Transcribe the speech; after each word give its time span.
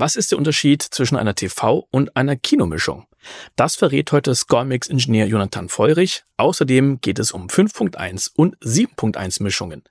Was 0.00 0.16
ist 0.16 0.30
der 0.30 0.38
Unterschied 0.38 0.80
zwischen 0.80 1.18
einer 1.18 1.34
TV- 1.34 1.86
und 1.90 2.16
einer 2.16 2.34
Kinomischung? 2.34 3.06
Das 3.54 3.76
verrät 3.76 4.10
heute 4.12 4.34
Scoremix-Ingenieur 4.34 5.26
Jonathan 5.26 5.68
Feurich. 5.68 6.24
Außerdem 6.38 7.02
geht 7.02 7.18
es 7.18 7.32
um 7.32 7.48
5.1 7.48 8.30
und 8.34 8.56
7.1 8.60 9.42
Mischungen. 9.42 9.82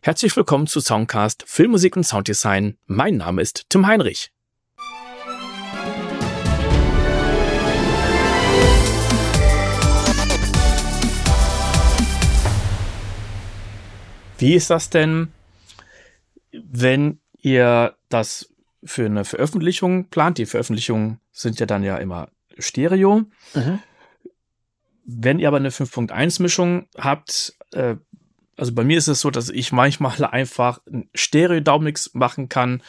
Herzlich 0.00 0.34
willkommen 0.34 0.66
zu 0.66 0.80
Soundcast 0.80 1.44
Filmmusik 1.46 1.94
und 1.94 2.04
Sounddesign. 2.04 2.78
Mein 2.86 3.18
Name 3.18 3.42
ist 3.42 3.66
Tim 3.68 3.86
Heinrich. 3.86 4.32
Wie 14.38 14.54
ist 14.54 14.70
das 14.70 14.88
denn, 14.88 15.34
wenn 16.50 17.20
ihr 17.42 17.94
das 18.08 18.49
für 18.84 19.06
eine 19.06 19.24
Veröffentlichung 19.24 20.08
plant? 20.08 20.38
Die 20.38 20.46
Veröffentlichungen 20.46 21.20
sind 21.32 21.60
ja 21.60 21.66
dann 21.66 21.82
ja 21.82 21.96
immer 21.96 22.28
Stereo. 22.58 23.22
Mhm. 23.54 23.80
Wenn 25.04 25.38
ihr 25.38 25.48
aber 25.48 25.56
eine 25.56 25.70
5.1-Mischung 25.70 26.86
habt, 26.96 27.56
äh, 27.72 27.96
also 28.56 28.74
bei 28.74 28.84
mir 28.84 28.98
ist 28.98 29.08
es 29.08 29.20
so, 29.20 29.30
dass 29.30 29.48
ich 29.48 29.72
manchmal 29.72 30.24
einfach 30.24 30.80
einen 30.86 31.08
Stereo-Downmix 31.14 32.14
machen 32.14 32.48
kann 32.48 32.82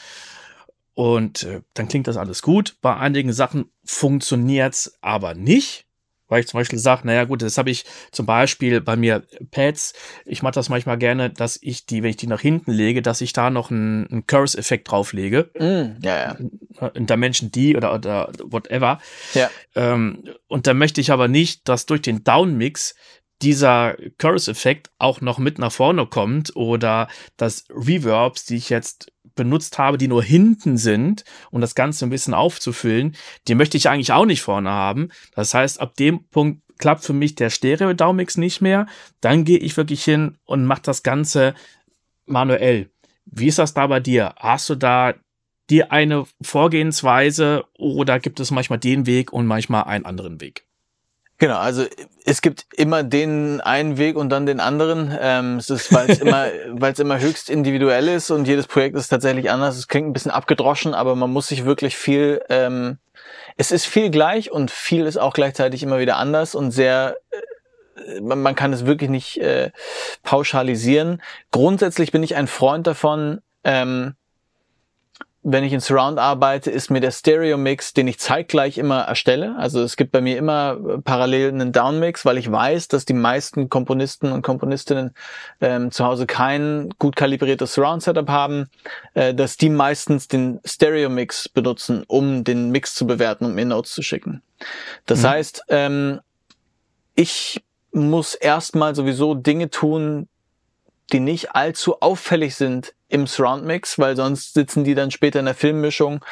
und 0.94 1.44
äh, 1.44 1.62
dann 1.74 1.88
klingt 1.88 2.08
das 2.08 2.18
alles 2.18 2.42
gut. 2.42 2.78
Bei 2.82 2.98
einigen 2.98 3.34
Sachen 3.34 3.72
funktioniert 3.84 4.74
es 4.74 4.98
aber 5.02 5.34
nicht 5.34 5.88
weil 6.32 6.40
ich 6.40 6.48
zum 6.48 6.60
Beispiel 6.60 6.80
sage, 6.80 7.06
naja 7.06 7.26
gut, 7.26 7.42
das 7.42 7.58
habe 7.58 7.70
ich 7.70 7.84
zum 8.12 8.26
Beispiel 8.26 8.80
bei 8.80 8.96
mir 8.96 9.24
Pads, 9.52 9.94
ich 10.26 10.42
mache 10.42 10.54
das 10.54 10.70
manchmal 10.70 10.98
gerne, 10.98 11.30
dass 11.30 11.60
ich 11.62 11.86
die, 11.86 12.02
wenn 12.02 12.10
ich 12.10 12.18
die 12.18 12.28
nach 12.28 12.40
hinten 12.40 12.72
lege, 12.72 13.02
dass 13.02 13.20
ich 13.20 13.34
da 13.34 13.50
noch 13.50 13.70
einen, 13.70 14.08
einen 14.08 14.26
Curse-Effekt 14.26 14.90
drauflege. 14.90 15.52
Mm, 15.60 16.04
ja, 16.04 16.38
ja. 16.80 16.90
In 16.94 17.06
Dimension 17.06 17.52
D 17.52 17.76
oder, 17.76 17.94
oder 17.94 18.32
whatever. 18.44 19.00
Ja. 19.34 19.50
Ähm, 19.76 20.24
und 20.48 20.68
da 20.68 20.74
möchte 20.74 21.02
ich 21.02 21.12
aber 21.12 21.28
nicht, 21.28 21.68
dass 21.68 21.86
durch 21.86 22.02
den 22.02 22.24
Downmix 22.24 22.96
dieser 23.42 23.96
Chorus-Effekt 24.18 24.92
auch 24.98 25.22
noch 25.22 25.38
mit 25.38 25.60
nach 25.60 25.72
vorne 25.72 26.06
kommt 26.06 26.56
oder 26.56 27.08
dass 27.38 27.66
Reverbs, 27.70 28.46
die 28.46 28.58
ich 28.58 28.70
jetzt 28.70 29.12
benutzt 29.36 29.78
habe, 29.78 29.98
die 29.98 30.08
nur 30.08 30.24
hinten 30.24 30.78
sind, 30.78 31.24
um 31.52 31.62
das 31.62 31.76
Ganze 31.76 32.06
ein 32.06 32.10
bisschen 32.10 32.34
aufzufüllen, 32.34 33.16
die 33.48 33.56
möchte 33.56 33.78
ich 33.78 33.90
eigentlich 33.90 34.12
auch 34.12 34.26
nicht 34.26 34.42
vorne 34.42 34.70
haben. 34.70 35.10
Das 35.36 35.54
heißt, 35.54 35.80
ab 35.80 35.96
dem 35.96 36.26
Punkt 36.30 36.62
klappt 36.78 37.04
für 37.04 37.14
mich 37.14 37.36
der 37.36 37.50
Stereo-Daumix 37.50 38.38
nicht 38.38 38.62
mehr. 38.62 38.88
Dann 39.22 39.46
gehe 39.46 39.60
ich 39.60 39.78
wirklich 39.78 40.04
hin 40.04 40.38
und 40.46 40.66
mache 40.66 40.82
das 40.84 41.04
Ganze 41.04 41.54
manuell. 42.26 42.90
Wie 43.26 43.48
ist 43.48 43.60
das 43.60 43.74
da 43.74 43.88
bei 43.88 44.00
dir? 44.00 44.34
Hast 44.38 44.70
du 44.70 44.76
da 44.76 45.14
dir 45.70 45.92
eine 45.92 46.26
Vorgehensweise 46.42 47.66
oder 47.78 48.20
gibt 48.20 48.40
es 48.40 48.52
manchmal 48.52 48.80
den 48.80 49.06
Weg 49.06 49.32
und 49.32 49.46
manchmal 49.46 49.84
einen 49.84 50.06
anderen 50.06 50.42
Weg? 50.42 50.66
Genau, 51.42 51.58
also 51.58 51.86
es 52.24 52.44
gibt 52.44 52.68
immer 52.78 53.02
den 53.02 53.62
einen 53.62 53.98
Weg 53.98 54.16
und 54.16 54.30
dann 54.30 54.46
den 54.46 54.60
anderen. 54.60 55.18
Ähm, 55.20 55.58
es 55.58 55.72
ist, 55.72 55.92
weil 55.92 56.08
es 56.08 56.20
immer, 56.20 56.46
weil 56.70 56.94
es 56.94 57.00
immer 57.00 57.20
höchst 57.20 57.50
individuell 57.50 58.10
ist 58.10 58.30
und 58.30 58.48
jedes 58.48 58.68
Projekt 58.68 58.96
ist 58.96 59.08
tatsächlich 59.08 59.50
anders. 59.50 59.76
Es 59.76 59.88
klingt 59.88 60.08
ein 60.08 60.14
bisschen 60.14 60.30
abgedroschen, 60.30 60.94
aber 60.94 61.16
man 61.16 61.32
muss 61.32 61.48
sich 61.48 61.66
wirklich 61.66 61.98
viel. 61.98 62.44
Ähm, 62.50 63.00
es 63.58 63.72
ist 63.72 63.88
viel 63.88 64.12
gleich 64.12 64.52
und 64.52 64.70
viel 64.70 65.08
ist 65.08 65.18
auch 65.18 65.34
gleichzeitig 65.34 65.82
immer 65.82 65.98
wieder 65.98 66.18
anders 66.18 66.54
und 66.54 66.70
sehr. 66.70 67.18
Äh, 67.32 68.22
man, 68.22 68.44
man 68.44 68.54
kann 68.54 68.72
es 68.72 68.86
wirklich 68.86 69.10
nicht 69.10 69.40
äh, 69.40 69.72
pauschalisieren. 70.22 71.24
Grundsätzlich 71.50 72.12
bin 72.12 72.22
ich 72.22 72.36
ein 72.36 72.46
Freund 72.46 72.86
davon. 72.86 73.42
Ähm, 73.64 74.14
wenn 75.44 75.64
ich 75.64 75.74
in 75.74 75.80
Surround 75.80 76.20
arbeite, 76.20 76.70
ist 76.70 76.92
mir 76.92 77.00
der 77.00 77.10
Stereo-Mix, 77.10 77.94
den 77.94 78.08
ich 78.08 78.20
zeitgleich 78.20 78.78
immer 78.78 79.02
erstelle. 79.02 79.56
Also 79.58 79.82
es 79.82 79.98
gibt 79.98 80.12
bei 80.12 80.22
mir 80.22 80.38
immer 80.38 80.78
äh, 80.78 80.98
parallel 81.00 81.50
einen 81.50 81.72
Down-Mix, 81.72 82.26
weil 82.26 82.38
ich 82.38 82.52
weiß, 82.52 82.90
dass 82.90 83.06
die 83.06 83.14
meisten 83.14 83.68
Komponisten 83.68 84.32
und 84.32 84.44
Komponistinnen 84.44 85.16
ähm, 85.60 85.92
zu 85.92 86.06
Hause 86.06 86.28
kein 86.28 86.90
gut 87.00 87.16
kalibriertes 87.16 87.74
Surround-Setup 87.74 88.30
haben, 88.30 88.70
äh, 89.16 89.34
dass 89.34 89.58
die 89.58 89.70
meistens 89.70 90.28
den 90.28 90.60
Stereo-Mix 90.64 91.50
benutzen, 91.50 92.04
um 92.08 92.44
den 92.44 92.70
Mix 92.70 92.94
zu 92.94 93.08
bewerten 93.08 93.46
und 93.46 93.56
mir 93.56 93.66
Notes 93.66 93.94
zu 93.94 94.04
schicken. 94.04 94.44
Das 95.08 95.24
mhm. 95.24 95.28
heißt, 95.28 95.64
ähm, 95.70 96.20
ich 97.16 97.64
muss 97.92 98.36
erstmal 98.36 98.96
sowieso 98.96 99.34
Dinge 99.34 99.70
tun, 99.70 100.28
die 101.14 101.20
nicht 101.20 101.56
allzu 101.56 102.02
auffällig 102.02 102.56
sind 102.56 102.94
im 103.12 103.28
Surround 103.28 103.66
Mix, 103.66 104.00
weil 104.00 104.16
sonst 104.16 104.54
sitzen 104.54 104.84
die 104.84 104.96
dann 104.96 105.12
später 105.12 105.40
in 105.40 105.46
der 105.46 105.54
Filmmischung 105.54 106.24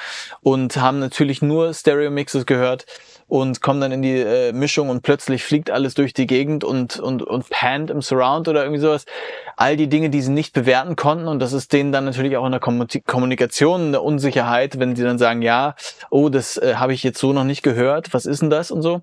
und 0.42 0.78
haben 0.78 1.00
natürlich 1.00 1.42
nur 1.42 1.74
Stereo 1.74 2.10
Mixes 2.10 2.46
gehört 2.46 2.86
und 3.28 3.62
kommen 3.62 3.82
dann 3.82 3.92
in 3.92 4.02
die 4.02 4.18
äh, 4.18 4.54
Mischung 4.54 4.90
und 4.90 5.02
plötzlich 5.02 5.44
fliegt 5.44 5.70
alles 5.70 5.94
durch 5.94 6.14
die 6.14 6.26
Gegend 6.26 6.64
und, 6.64 6.98
und, 7.00 7.22
und 7.22 7.50
pant 7.50 7.92
im 7.92 8.02
Surround 8.02 8.48
oder 8.48 8.64
irgendwie 8.64 8.82
sowas. 8.82 9.06
All 9.58 9.76
die 9.76 9.88
Dinge, 9.88 10.10
die 10.10 10.22
sie 10.22 10.32
nicht 10.32 10.54
bewerten 10.54 10.96
konnten 10.96 11.28
und 11.28 11.40
das 11.40 11.52
ist 11.52 11.74
denen 11.74 11.92
dann 11.92 12.06
natürlich 12.06 12.38
auch 12.38 12.46
in 12.46 12.54
der 12.54 12.62
Kommunikation 12.62 13.88
eine 13.88 14.02
Unsicherheit, 14.02 14.80
wenn 14.80 14.96
sie 14.96 15.04
dann 15.04 15.18
sagen, 15.18 15.42
ja, 15.42 15.76
oh, 16.10 16.30
das 16.30 16.58
äh, 16.58 16.76
habe 16.76 16.94
ich 16.94 17.04
jetzt 17.04 17.20
so 17.20 17.34
noch 17.34 17.44
nicht 17.44 17.62
gehört, 17.62 18.14
was 18.14 18.26
ist 18.26 18.42
denn 18.42 18.50
das 18.50 18.72
und 18.72 18.82
so 18.82 19.02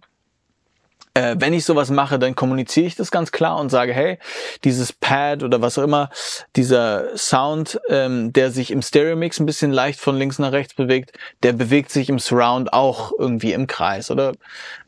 äh, 1.17 1.35
wenn 1.39 1.55
ich 1.55 1.65
sowas 1.65 1.89
mache, 1.89 2.19
dann 2.19 2.35
kommuniziere 2.35 2.87
ich 2.87 2.95
das 2.95 3.11
ganz 3.11 3.33
klar 3.33 3.59
und 3.59 3.71
sage, 3.71 3.95
hey, 3.95 4.19
dieses 4.65 4.93
Pad 4.93 5.43
oder 5.43 5.63
was 5.63 5.79
auch 5.79 5.83
immer, 5.83 6.11
dieser 6.57 7.17
Sound, 7.17 7.81
ähm, 7.89 8.35
der 8.35 8.51
sich 8.51 8.71
im 8.71 8.83
Stereo-Mix 8.83 9.41
ein 9.41 9.47
bisschen 9.47 9.73
leicht 9.73 9.99
von 9.99 10.19
links 10.19 10.39
nach 10.39 10.53
rechts 10.53 10.75
bewegt, 10.75 11.13
der 11.43 11.55
bewegt 11.55 11.91
sich 11.91 12.11
im 12.11 12.19
Surround 12.19 12.75
auch 12.75 13.13
irgendwie 13.19 13.55
im 13.55 13.67
Kreis 13.67 14.11
oder 14.11 14.33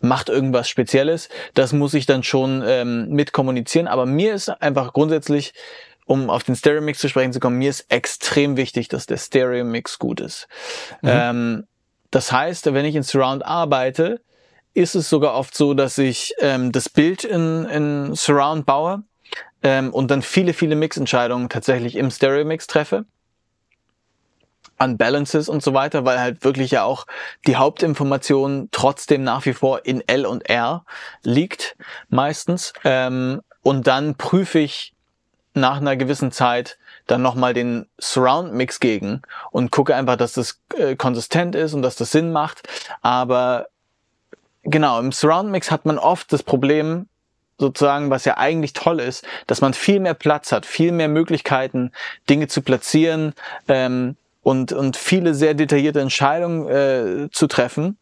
macht 0.01 0.29
irgendwas 0.29 0.69
Spezielles. 0.69 1.31
Das 1.55 1.73
muss 1.73 1.95
ich 1.95 2.05
dann 2.05 2.23
schon 2.23 2.63
ähm, 2.67 3.09
mit 3.09 3.33
kommunizieren. 3.33 3.89
Aber 3.89 4.05
mir 4.05 4.35
ist 4.35 4.51
einfach 4.51 4.93
grundsätzlich 4.93 5.55
um 6.05 6.31
auf 6.31 6.43
den 6.43 6.57
Stereo-Mix 6.57 7.01
zu 7.01 7.09
sprechen 7.11 7.35
zu 7.35 7.41
kommen, 7.41 7.59
mir 7.59 7.69
ist 7.69 7.85
extrem 7.91 8.57
wichtig, 8.57 8.89
dass 8.89 9.05
der 9.05 9.19
Stereo-Mix 9.19 9.99
gut 9.99 10.21
ist. 10.21 10.49
Mhm. 11.03 11.09
Ähm, 11.11 11.67
das 12.11 12.33
heißt, 12.33 12.73
wenn 12.73 12.87
ich 12.87 12.95
in 12.95 13.03
Surround 13.03 13.45
arbeite, 13.45 14.21
ist 14.79 14.95
es 14.95 15.09
sogar 15.09 15.35
oft 15.35 15.57
so, 15.57 15.75
dass 15.75 15.99
ich 15.99 16.35
ähm, 16.39 16.73
das 16.73 16.89
Bild 16.89 17.25
in, 17.25 17.65
in 17.67 18.15
Surround 18.15 18.65
baue 18.65 19.03
ähm, 19.63 19.93
und 19.93 20.11
dann 20.11 20.23
viele, 20.23 20.55
viele 20.55 20.77
Mixentscheidungen 20.77 21.49
tatsächlich 21.49 21.97
im 21.97 22.11
Stereo-Mix 22.11 22.69
treffe. 22.69 23.05
An 24.77 24.97
Balances 24.97 25.49
und 25.49 25.65
so 25.65 25.75
weiter, 25.75 26.05
weil 26.05 26.21
halt 26.21 26.45
wirklich 26.45 26.71
ja 26.71 26.85
auch 26.85 27.07
die 27.49 27.57
Hauptinformation 27.57 28.69
trotzdem 28.71 29.25
nach 29.25 29.45
wie 29.45 29.53
vor 29.53 29.85
in 29.85 30.07
L 30.07 30.25
und 30.25 30.49
R 30.49 30.85
liegt, 31.25 31.77
meistens. 32.09 32.73
Ähm, 32.85 33.41
und 33.63 33.89
dann 33.89 34.15
prüfe 34.15 34.61
ich 34.61 34.95
nach 35.55 35.79
einer 35.79 35.97
gewissen 35.97 36.31
Zeit 36.31 36.79
dann 37.09 37.23
nochmal 37.23 37.55
den 37.55 37.87
Surround-Mix 37.99 38.79
gegen 38.79 39.23
und 39.51 39.73
gucke 39.73 39.97
einfach, 39.97 40.15
dass 40.17 40.35
das 40.35 40.61
äh, 40.77 40.95
konsistent 40.95 41.57
ist 41.57 41.75
und 41.75 41.83
dass 41.83 41.97
das 41.97 42.13
Sinn 42.13 42.31
macht. 42.31 42.69
Aber 43.03 43.67
Genau, 44.63 44.99
im 45.01 45.13
Surround 45.13 45.51
Mix 45.51 45.71
hat 45.71 45.87
man 45.87 45.99
oft 45.99 46.33
das 46.33 46.43
Problem, 46.43 47.07
sozusagen, 47.59 48.11
was 48.11 48.25
ja 48.25 48.37
eigentlich 48.39 48.73
toll 48.73 49.01
ist, 49.01 49.27
dass 49.47 49.61
man 49.61 49.75
viel 49.75 50.01
mehr 50.01 50.15
Platz 50.15 50.53
hat, 50.53 50.65
viel 50.65 50.93
mehr 50.93 51.09
Möglichkeiten, 51.09 51.93
Dinge 52.31 52.47
zu 52.47 52.63
platzieren 52.63 53.35
ähm, 53.67 54.17
und, 54.43 54.73
und 54.73 54.97
viele 54.97 55.35
sehr 55.35 55.55
detaillierte 55.55 56.01
Entscheidungen 56.01 56.69
äh, 56.69 57.31
zu 57.31 57.47
treffen. 57.49 57.99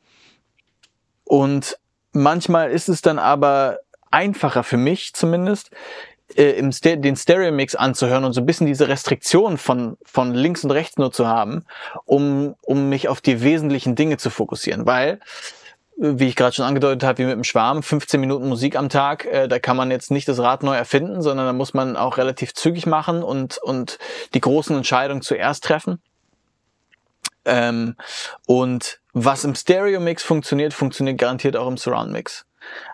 Und 1.24 1.78
manchmal 2.12 2.70
ist 2.70 2.88
es 2.88 3.00
dann 3.00 3.18
aber 3.18 3.78
einfacher 4.10 4.62
für 4.62 4.76
mich 4.76 5.14
zumindest, 5.14 5.70
äh, 6.34 6.50
im 6.52 6.72
Ster 6.72 6.96
den 6.96 7.16
Stereo-Mix 7.16 7.74
anzuhören 7.74 8.24
und 8.24 8.32
so 8.32 8.40
ein 8.40 8.46
bisschen 8.46 8.66
diese 8.66 8.88
Restriktion 8.88 9.58
von, 9.58 9.96
von 10.04 10.34
links 10.34 10.64
und 10.64 10.70
rechts 10.70 10.98
nur 10.98 11.12
zu 11.12 11.26
haben, 11.26 11.64
um, 12.04 12.54
um 12.62 12.88
mich 12.88 13.08
auf 13.08 13.20
die 13.20 13.42
wesentlichen 13.42 13.94
Dinge 13.94 14.18
zu 14.18 14.30
fokussieren. 14.30 14.86
Weil 14.86 15.20
wie 15.96 16.28
ich 16.28 16.36
gerade 16.36 16.54
schon 16.54 16.64
angedeutet 16.64 17.02
habe, 17.04 17.18
wie 17.18 17.24
mit 17.24 17.34
dem 17.34 17.44
Schwarm, 17.44 17.82
15 17.82 18.20
Minuten 18.20 18.48
Musik 18.48 18.76
am 18.76 18.88
Tag, 18.88 19.24
äh, 19.24 19.48
da 19.48 19.58
kann 19.58 19.76
man 19.76 19.90
jetzt 19.90 20.10
nicht 20.10 20.28
das 20.28 20.38
Rad 20.38 20.62
neu 20.62 20.74
erfinden, 20.74 21.22
sondern 21.22 21.46
da 21.46 21.52
muss 21.52 21.74
man 21.74 21.96
auch 21.96 22.18
relativ 22.18 22.54
zügig 22.54 22.86
machen 22.86 23.22
und, 23.22 23.58
und 23.58 23.98
die 24.34 24.40
großen 24.40 24.76
Entscheidungen 24.76 25.22
zuerst 25.22 25.64
treffen. 25.64 26.00
Ähm, 27.46 27.96
und 28.46 29.00
was 29.12 29.44
im 29.44 29.54
Stereo-Mix 29.54 30.22
funktioniert, 30.22 30.74
funktioniert 30.74 31.18
garantiert 31.18 31.56
auch 31.56 31.68
im 31.68 31.76
Surround-Mix. 31.78 32.44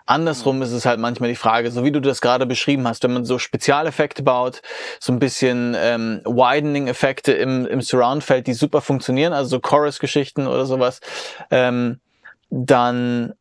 Andersrum 0.05 0.61
ist 0.61 0.71
es 0.71 0.85
halt 0.85 0.99
manchmal 0.99 1.29
die 1.29 1.35
Frage, 1.35 1.71
so 1.71 1.83
wie 1.83 1.91
du 1.91 1.99
das 1.99 2.21
gerade 2.21 2.45
beschrieben 2.45 2.87
hast, 2.87 3.03
wenn 3.03 3.13
man 3.13 3.25
so 3.25 3.39
Spezialeffekte 3.39 4.21
baut, 4.21 4.61
so 4.99 5.11
ein 5.11 5.19
bisschen 5.19 5.75
ähm, 5.77 6.21
Widening-Effekte 6.25 7.33
im, 7.33 7.65
im 7.65 7.81
Surround-Feld, 7.81 8.45
die 8.45 8.53
super 8.53 8.81
funktionieren, 8.81 9.33
also 9.33 9.49
so 9.49 9.59
Chorus-Geschichten 9.59 10.45
oder 10.47 10.65
sowas, 10.65 10.99
ähm, 11.49 11.99
dann 12.55 13.33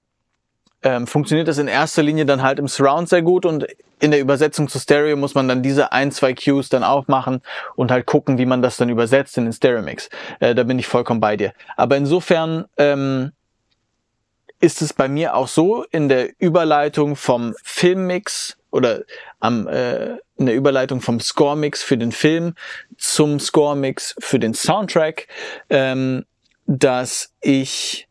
ähm, 0.83 1.07
funktioniert 1.07 1.47
das 1.47 1.59
in 1.59 1.69
erster 1.69 2.03
Linie 2.03 2.25
dann 2.25 2.43
halt 2.43 2.59
im 2.59 2.67
Surround 2.67 3.11
sehr 3.11 3.21
gut 3.21 3.45
und 3.45 3.67
in 4.01 4.11
der 4.11 4.21
Übersetzung 4.21 4.69
zu 4.69 4.79
Stereo 4.81 5.17
muss 5.17 5.35
man 5.35 5.47
dann 5.47 5.63
diese 5.63 5.93
ein, 5.93 6.11
zwei 6.11 6.33
Cues 6.33 6.71
dann 6.71 6.83
aufmachen 6.83 7.43
und 7.77 7.91
halt 7.91 8.07
gucken, 8.07 8.39
wie 8.39 8.47
man 8.47 8.63
das 8.63 8.79
dann 8.79 8.89
übersetzt 8.89 9.37
in 9.37 9.45
den 9.45 9.53
Stereo-Mix. 9.53 10.09
Äh, 10.41 10.55
da 10.55 10.65
bin 10.65 10.79
ich 10.79 10.87
vollkommen 10.87 11.21
bei 11.21 11.37
dir. 11.37 11.53
Aber 11.77 11.97
insofern 11.99 12.65
ähm, 12.79 13.33
ist 14.61 14.81
es 14.81 14.95
bei 14.95 15.09
mir 15.09 15.37
auch 15.37 15.47
so 15.47 15.85
in 15.91 16.09
der 16.09 16.31
Überleitung 16.39 17.15
vom 17.15 17.55
Filmmix 17.63 18.57
oder 18.71 19.03
am, 19.41 19.69
äh, 19.69 20.17
in 20.37 20.47
der 20.47 20.55
Überleitung 20.55 21.03
vom 21.03 21.21
Score-Mix 21.21 21.83
für 21.83 21.99
den 21.99 22.13
Film 22.13 22.55
zum 22.97 23.39
Score-Mix 23.39 24.17
für 24.19 24.39
den 24.39 24.55
Soundtrack, 24.55 25.29
ähm, 25.69 26.25
dass 26.67 27.35
ich 27.43 28.09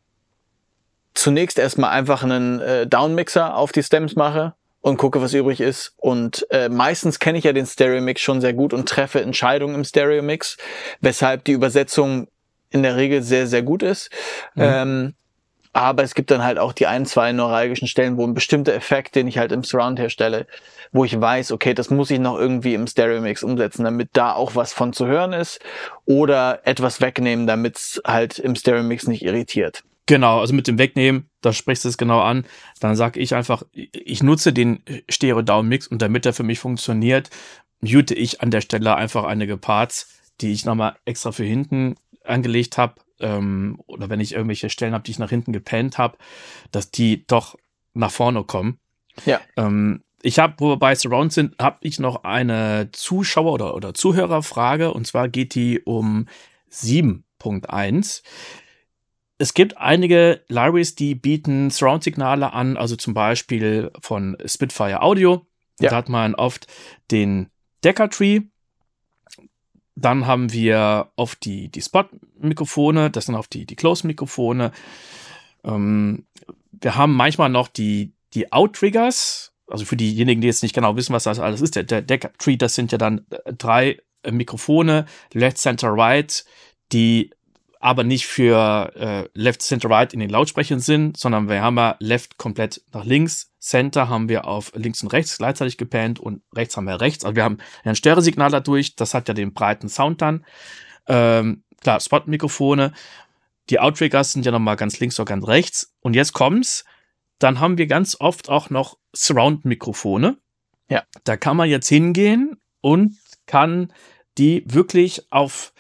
zunächst 1.13 1.59
erstmal 1.59 1.91
einfach 1.91 2.23
einen 2.23 2.59
äh, 2.59 2.87
Downmixer 2.87 3.55
auf 3.55 3.71
die 3.71 3.83
Stems 3.83 4.15
mache 4.15 4.53
und 4.81 4.97
gucke, 4.97 5.21
was 5.21 5.33
übrig 5.33 5.61
ist. 5.61 5.93
Und 5.97 6.45
äh, 6.49 6.69
meistens 6.69 7.19
kenne 7.19 7.37
ich 7.37 7.43
ja 7.43 7.53
den 7.53 7.65
Stereo-Mix 7.65 8.21
schon 8.21 8.41
sehr 8.41 8.53
gut 8.53 8.73
und 8.73 8.89
treffe 8.89 9.21
Entscheidungen 9.21 9.75
im 9.75 9.83
Stereo-Mix, 9.83 10.57
weshalb 10.99 11.45
die 11.45 11.51
Übersetzung 11.51 12.27
in 12.69 12.83
der 12.83 12.95
Regel 12.95 13.21
sehr, 13.21 13.47
sehr 13.47 13.61
gut 13.61 13.83
ist. 13.83 14.09
Mhm. 14.55 14.63
Ähm, 14.63 15.13
aber 15.73 16.03
es 16.03 16.15
gibt 16.15 16.31
dann 16.31 16.43
halt 16.43 16.57
auch 16.57 16.73
die 16.73 16.87
ein, 16.87 17.05
zwei 17.05 17.31
neuralgischen 17.31 17.87
Stellen, 17.87 18.17
wo 18.17 18.25
ein 18.27 18.33
bestimmter 18.33 18.73
Effekt, 18.73 19.15
den 19.15 19.27
ich 19.27 19.37
halt 19.37 19.53
im 19.53 19.63
Surround 19.63 19.99
herstelle, 19.99 20.45
wo 20.91 21.05
ich 21.05 21.19
weiß, 21.19 21.53
okay, 21.53 21.73
das 21.73 21.89
muss 21.89 22.11
ich 22.11 22.19
noch 22.19 22.37
irgendwie 22.37 22.73
im 22.73 22.87
Stereo-Mix 22.87 23.43
umsetzen, 23.43 23.85
damit 23.85 24.09
da 24.13 24.33
auch 24.33 24.55
was 24.55 24.73
von 24.73 24.91
zu 24.91 25.05
hören 25.05 25.31
ist. 25.31 25.61
Oder 26.05 26.61
etwas 26.65 26.99
wegnehmen, 26.99 27.47
damit 27.47 27.77
es 27.77 28.01
halt 28.05 28.37
im 28.39 28.55
Stereo-Mix 28.55 29.07
nicht 29.07 29.23
irritiert. 29.23 29.83
Genau, 30.11 30.41
also 30.41 30.53
mit 30.53 30.67
dem 30.67 30.77
Wegnehmen, 30.77 31.29
da 31.39 31.53
sprichst 31.53 31.85
du 31.85 31.87
es 31.87 31.97
genau 31.97 32.19
an. 32.19 32.43
Dann 32.81 32.97
sage 32.97 33.17
ich 33.21 33.33
einfach, 33.33 33.63
ich 33.71 34.21
nutze 34.21 34.51
den 34.51 34.83
Stereo-Down-Mix 35.07 35.87
und 35.87 36.01
damit 36.01 36.25
er 36.25 36.33
für 36.33 36.43
mich 36.43 36.59
funktioniert, 36.59 37.29
mute 37.79 38.13
ich 38.13 38.41
an 38.41 38.51
der 38.51 38.59
Stelle 38.59 38.93
einfach 38.93 39.23
einige 39.23 39.55
Parts, 39.55 40.19
die 40.41 40.51
ich 40.51 40.65
nochmal 40.65 40.97
extra 41.05 41.31
für 41.31 41.45
hinten 41.45 41.95
angelegt 42.25 42.77
habe. 42.77 42.95
Ähm, 43.21 43.79
oder 43.87 44.09
wenn 44.09 44.19
ich 44.19 44.33
irgendwelche 44.33 44.69
Stellen 44.69 44.93
habe, 44.93 45.05
die 45.05 45.11
ich 45.11 45.19
nach 45.19 45.29
hinten 45.29 45.53
gepennt 45.53 45.97
habe, 45.97 46.17
dass 46.73 46.91
die 46.91 47.25
doch 47.25 47.55
nach 47.93 48.11
vorne 48.11 48.43
kommen. 48.43 48.79
Ja. 49.25 49.39
Ähm, 49.55 50.03
ich 50.21 50.39
habe, 50.39 50.55
wo 50.57 50.71
wir 50.71 50.77
bei 50.77 50.93
Surround 50.93 51.31
sind, 51.31 51.55
habe 51.57 51.77
ich 51.79 51.99
noch 51.99 52.25
eine 52.25 52.89
Zuschauer- 52.91 53.53
oder, 53.53 53.75
oder 53.75 53.93
Zuhörerfrage. 53.93 54.93
Und 54.93 55.07
zwar 55.07 55.29
geht 55.29 55.55
die 55.55 55.79
um 55.79 56.27
7.1 56.69 58.23
es 59.41 59.55
gibt 59.55 59.77
einige 59.77 60.43
Libraries, 60.49 60.93
die 60.93 61.15
bieten 61.15 61.71
Surround-Signale 61.71 62.53
an, 62.53 62.77
also 62.77 62.95
zum 62.95 63.15
Beispiel 63.15 63.91
von 63.99 64.37
Spitfire 64.45 65.01
Audio. 65.01 65.47
Ja. 65.79 65.89
Da 65.89 65.95
hat 65.95 66.09
man 66.09 66.35
oft 66.35 66.67
den 67.09 67.49
Decker 67.83 68.07
Tree. 68.11 68.41
Dann 69.95 70.27
haben 70.27 70.53
wir 70.53 71.11
oft 71.15 71.43
die, 71.43 71.69
die 71.69 71.81
Spot-Mikrofone, 71.81 73.09
das 73.09 73.25
sind 73.25 73.35
oft 73.35 73.51
die, 73.53 73.65
die 73.65 73.75
Close-Mikrofone. 73.75 74.71
Ähm, 75.63 76.27
wir 76.71 76.95
haben 76.95 77.15
manchmal 77.15 77.49
noch 77.49 77.67
die, 77.67 78.13
die 78.35 78.53
Outriggers, 78.53 79.53
also 79.65 79.85
für 79.85 79.97
diejenigen, 79.97 80.41
die 80.41 80.47
jetzt 80.47 80.61
nicht 80.61 80.75
genau 80.75 80.95
wissen, 80.95 81.13
was 81.13 81.23
das 81.23 81.39
alles 81.39 81.61
ist. 81.61 81.75
Der, 81.75 81.83
der 81.83 82.03
Decker 82.03 82.31
Tree, 82.37 82.57
das 82.57 82.75
sind 82.75 82.91
ja 82.91 82.99
dann 82.99 83.25
drei 83.57 83.97
Mikrofone, 84.29 85.07
Left, 85.33 85.57
Center, 85.57 85.89
Right, 85.89 86.45
die 86.91 87.31
aber 87.81 88.03
nicht 88.03 88.27
für 88.27 88.93
äh, 88.95 89.29
Left, 89.33 89.61
Center, 89.61 89.89
Right 89.89 90.13
in 90.13 90.19
den 90.19 90.29
Lautsprechern 90.29 90.79
sind, 90.79 91.17
sondern 91.17 91.49
wir 91.49 91.61
haben 91.61 91.77
ja 91.77 91.95
Left 91.99 92.37
komplett 92.37 92.81
nach 92.93 93.03
links, 93.03 93.51
Center 93.59 94.07
haben 94.07 94.29
wir 94.29 94.45
auf 94.45 94.71
links 94.75 95.01
und 95.01 95.11
rechts 95.13 95.37
gleichzeitig 95.37 95.77
gepannt 95.77 96.19
und 96.19 96.43
rechts 96.55 96.77
haben 96.77 96.85
wir 96.85 97.01
rechts. 97.01 97.25
Also 97.25 97.35
wir 97.35 97.43
haben 97.43 97.57
ein 97.83 97.95
Stereo-Signal 97.95 98.51
dadurch, 98.51 98.95
das 98.95 99.13
hat 99.13 99.27
ja 99.27 99.33
den 99.33 99.53
breiten 99.53 99.89
Sound 99.89 100.21
dann. 100.21 100.45
Ähm, 101.07 101.63
klar, 101.81 101.99
Spot-Mikrofone. 101.99 102.93
Die 103.69 103.79
Outriggers 103.79 104.33
sind 104.33 104.45
ja 104.45 104.51
nochmal 104.51 104.75
ganz 104.75 104.99
links 104.99 105.19
oder 105.19 105.29
ganz 105.29 105.47
rechts. 105.47 105.93
Und 106.01 106.15
jetzt 106.15 106.33
kommt's. 106.33 106.85
Dann 107.39 107.59
haben 107.59 107.79
wir 107.79 107.87
ganz 107.87 108.15
oft 108.19 108.49
auch 108.49 108.69
noch 108.69 108.97
Surround-Mikrofone. 109.13 110.37
Ja. 110.89 111.03
Da 111.23 111.37
kann 111.37 111.57
man 111.57 111.69
jetzt 111.69 111.87
hingehen 111.87 112.57
und 112.81 113.17
kann 113.47 113.91
die 114.37 114.63
wirklich 114.67 115.31
auf 115.31 115.73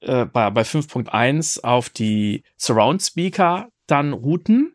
äh, 0.00 0.24
bei, 0.24 0.50
bei 0.50 0.62
5.1 0.62 1.62
auf 1.62 1.90
die 1.90 2.42
Surround 2.56 3.02
Speaker 3.02 3.70
dann 3.86 4.12
routen. 4.12 4.74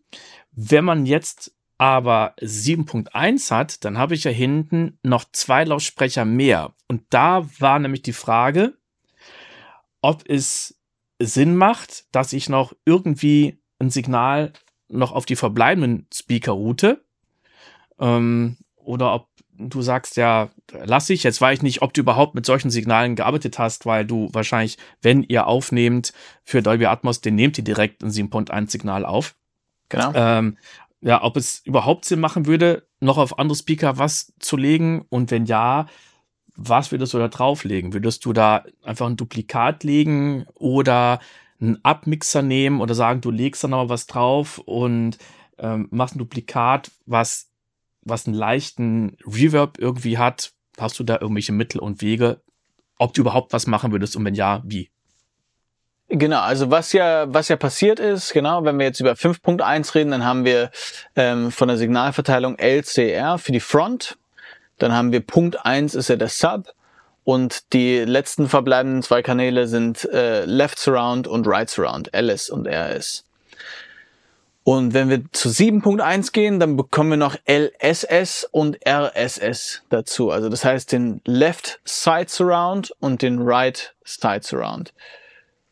Wenn 0.52 0.86
man 0.86 1.06
jetzt 1.06 1.54
aber 1.78 2.36
7.1 2.40 3.52
hat, 3.52 3.84
dann 3.84 3.98
habe 3.98 4.16
ich 4.16 4.24
ja 4.24 4.32
hinten 4.32 4.98
noch 5.04 5.26
zwei 5.32 5.64
Lautsprecher 5.64 6.26
mehr. 6.26 6.74
Und 6.88 7.04
da 7.10 7.48
war 7.60 7.80
nämlich 7.80 8.02
die 8.02 8.14
Frage, 8.14 8.78
ob 10.02 10.24
es 10.30 10.80
Sinn 11.20 11.56
macht, 11.56 12.06
dass 12.14 12.34
ich 12.34 12.50
noch 12.50 12.74
irgendwie 12.86 13.58
ein 13.80 13.90
Signal 13.90 14.54
noch 14.88 15.12
auf 15.12 15.26
die 15.26 15.36
verbleibenden 15.36 16.08
Speaker 16.14 16.54
route. 16.54 17.04
Ähm, 18.00 18.58
oder 18.76 19.14
ob 19.14 19.30
du 19.58 19.82
sagst 19.82 20.18
ja, 20.18 20.50
lass 20.72 21.10
ich. 21.10 21.24
Jetzt 21.24 21.42
weiß 21.42 21.60
ich 21.60 21.64
nicht, 21.64 21.82
ob 21.82 21.94
du 21.94 22.02
überhaupt 22.02 22.36
mit 22.36 22.46
solchen 22.46 22.70
Signalen 22.70 23.16
gearbeitet 23.16 23.60
hast, 23.60 23.86
weil 23.86 24.06
du 24.06 24.30
wahrscheinlich, 24.32 24.78
wenn 25.02 25.24
ihr 25.24 25.48
aufnehmt 25.48 26.14
für 26.44 26.62
Dolby 26.62 26.86
Atmos, 26.86 27.22
den 27.22 27.36
nehmt 27.36 27.58
ihr 27.58 27.64
direkt 27.64 28.04
ein 28.04 28.10
7.1 28.10 28.72
Signal 28.72 29.06
auf. 29.06 29.36
Genau. 29.90 30.12
Ähm, 30.16 30.58
ja, 31.02 31.24
ob 31.24 31.38
es 31.38 31.60
überhaupt 31.66 32.06
Sinn 32.06 32.20
machen 32.20 32.48
würde, 32.48 32.88
noch 33.00 33.18
auf 33.18 33.38
andere 33.38 33.56
Speaker 33.56 33.98
was 33.98 34.34
zu 34.40 34.58
legen 34.58 35.06
und 35.10 35.30
wenn 35.30 35.46
ja, 35.46 35.86
was 36.56 36.92
würdest 36.92 37.14
du 37.14 37.20
da 37.20 37.28
drauflegen? 37.28 37.94
Würdest 37.94 38.26
du 38.26 38.34
da 38.34 38.64
einfach 38.82 39.06
ein 39.06 39.18
Duplikat 39.18 39.84
legen 39.84 40.46
oder 40.56 41.20
einen 41.60 41.84
Abmixer 41.84 42.42
nehmen 42.42 42.82
oder 42.82 42.96
sagen, 42.96 43.22
du 43.22 43.30
legst 43.30 43.64
da 43.64 43.68
noch 43.68 43.90
was 43.90 44.08
drauf 44.08 44.58
und 44.60 45.18
ähm, 45.58 45.88
machst 45.92 46.16
ein 46.16 46.20
Duplikat, 46.20 46.92
was 47.06 47.50
was 48.06 48.28
einen 48.28 48.36
leichten 48.36 49.18
Reverb 49.26 49.78
irgendwie 49.78 50.18
hat, 50.18 50.52
hast 50.78 50.98
du 51.00 51.04
da 51.04 51.20
irgendwelche 51.20 51.52
Mittel 51.52 51.80
und 51.80 52.02
Wege, 52.02 52.42
ob 52.98 53.14
du 53.14 53.22
überhaupt 53.22 53.52
was 53.52 53.68
machen 53.68 53.92
würdest 53.92 54.16
und 54.16 54.24
wenn 54.24 54.36
ja, 54.36 54.62
wie? 54.64 54.90
Genau, 56.08 56.42
also 56.42 56.70
was 56.70 56.94
ja, 56.94 57.34
was 57.34 57.48
ja 57.48 57.56
passiert 57.56 58.00
ist, 58.00 58.32
genau, 58.32 58.64
wenn 58.64 58.78
wir 58.78 58.86
jetzt 58.86 59.00
über 59.00 59.14
5.1 59.14 59.96
reden, 59.96 60.12
dann 60.12 60.24
haben 60.24 60.46
wir 60.46 60.70
ähm, 61.16 61.52
von 61.52 61.68
der 61.68 61.78
Signalverteilung 61.78 62.60
LCR 62.60 63.40
für 63.40 63.52
die 63.52 63.60
Front, 63.60 64.18
dann 64.78 64.94
haben 64.94 65.12
wir 65.12 65.22
Punkt 65.22 65.66
1 65.66 65.96
ist 65.96 66.10
ja 66.10 66.16
der 66.16 66.30
Sub 66.30 66.74
und 67.24 67.74
die 67.74 68.00
letzten 68.00 68.48
verbleibenden 68.48 69.02
zwei 69.02 69.24
Kanäle 69.24 69.68
sind 69.68 70.06
äh, 70.06 70.46
Left 70.46 70.78
Surround 70.78 71.28
und 71.28 71.48
Right 71.48 71.70
Surround, 71.72 72.12
LS 72.16 72.52
und 72.52 72.68
RS. 72.68 73.26
Und 74.68 74.96
wenn 74.96 75.10
wir 75.10 75.22
zu 75.32 75.50
7.1 75.50 76.32
gehen, 76.32 76.60
dann 76.60 76.76
bekommen 76.76 77.12
wir 77.12 77.18
noch 77.18 77.36
LSS 77.48 78.50
und 78.50 78.80
RSS 78.84 79.84
dazu. 79.90 80.32
Also 80.32 80.50
das 80.50 80.66
heißt 80.66 80.92
den 80.92 81.22
Left 81.24 81.80
Side 81.86 82.30
Surround 82.30 82.92
und 83.00 83.22
den 83.22 83.44
Right 83.44 83.94
Side 84.04 84.42
Surround. 84.42 84.92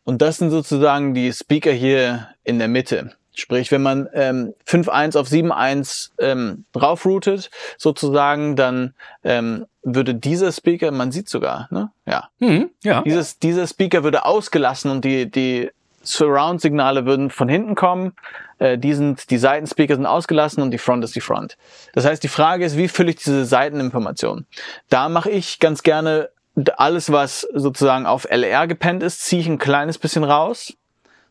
Und 0.03 0.21
das 0.21 0.37
sind 0.37 0.51
sozusagen 0.51 1.15
die 1.15 1.33
Speaker 1.33 1.71
hier 1.71 2.27
in 2.43 2.59
der 2.59 2.67
Mitte. 2.67 3.15
Sprich, 3.33 3.71
wenn 3.71 3.81
man 3.81 4.07
ähm, 4.13 4.53
5.1 4.67 5.17
auf 5.17 5.27
7.1 5.27 6.11
ähm, 6.19 6.65
draufroutet, 6.71 7.49
sozusagen, 7.79 8.55
dann 8.55 8.93
ähm, 9.23 9.65
würde 9.81 10.13
dieser 10.13 10.51
Speaker, 10.51 10.91
man 10.91 11.11
sieht 11.11 11.29
sogar, 11.29 11.67
ne? 11.71 11.89
Ja. 12.05 12.29
Mhm, 12.37 12.69
ja. 12.83 13.01
Dieses, 13.01 13.39
dieser 13.39 13.65
Speaker 13.65 14.03
würde 14.03 14.23
ausgelassen 14.23 14.91
und 14.91 15.03
die, 15.03 15.31
die 15.31 15.71
Surround-Signale 16.03 17.05
würden 17.05 17.29
von 17.29 17.49
hinten 17.49 17.75
kommen. 17.75 18.13
Äh, 18.59 18.77
die, 18.77 18.93
sind, 18.93 19.29
die 19.29 19.37
Seitenspeaker 19.37 19.95
sind 19.95 20.05
ausgelassen 20.05 20.61
und 20.61 20.71
die 20.71 20.77
Front 20.77 21.03
ist 21.03 21.15
die 21.15 21.21
Front. 21.21 21.57
Das 21.93 22.05
heißt, 22.05 22.23
die 22.23 22.27
Frage 22.27 22.65
ist, 22.65 22.77
wie 22.77 22.87
fülle 22.87 23.11
ich 23.11 23.17
diese 23.17 23.45
Seiteninformation? 23.45 24.45
Da 24.89 25.09
mache 25.09 25.29
ich 25.29 25.59
ganz 25.59 25.83
gerne 25.83 26.29
alles, 26.77 27.11
was 27.11 27.47
sozusagen 27.53 28.05
auf 28.05 28.25
LR 28.29 28.67
gepennt 28.67 29.01
ist, 29.01 29.21
ziehe 29.21 29.41
ich 29.41 29.47
ein 29.47 29.57
kleines 29.57 29.97
bisschen 29.97 30.23
raus, 30.23 30.73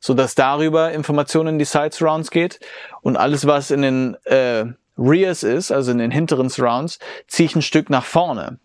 so 0.01 0.15
dass 0.15 0.35
darüber 0.35 0.93
Informationen 0.93 1.51
in 1.51 1.59
die 1.59 1.65
Side 1.65 1.91
Surrounds 1.93 2.31
geht. 2.31 2.59
Und 3.03 3.17
alles, 3.17 3.47
was 3.47 3.71
in 3.71 3.83
den 3.83 4.17
äh, 4.25 4.65
Rears 4.99 5.43
ist, 5.45 5.71
also 5.71 5.93
in 5.93 5.99
den 5.99 6.11
hinteren 6.11 6.49
Surrounds, 6.49 6.99
ziehe 7.29 7.47
ich 7.47 7.55
ein 7.55 7.63
Stück 7.63 7.89
nach 7.89 8.05
vorne 8.05 8.59